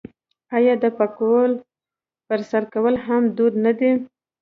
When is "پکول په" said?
0.97-2.35